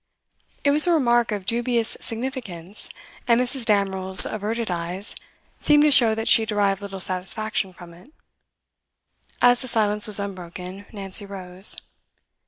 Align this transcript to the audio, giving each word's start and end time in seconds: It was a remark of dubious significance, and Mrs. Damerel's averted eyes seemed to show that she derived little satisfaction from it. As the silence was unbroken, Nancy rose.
It 0.63 0.71
was 0.71 0.87
a 0.87 0.91
remark 0.93 1.31
of 1.31 1.45
dubious 1.45 1.95
significance, 2.01 2.89
and 3.27 3.39
Mrs. 3.39 3.65
Damerel's 3.65 4.25
averted 4.25 4.71
eyes 4.71 5.13
seemed 5.59 5.83
to 5.83 5.91
show 5.91 6.15
that 6.15 6.27
she 6.27 6.43
derived 6.43 6.81
little 6.81 6.99
satisfaction 6.99 7.71
from 7.71 7.93
it. 7.93 8.11
As 9.43 9.61
the 9.61 9.67
silence 9.67 10.07
was 10.07 10.19
unbroken, 10.19 10.87
Nancy 10.91 11.27
rose. 11.27 11.77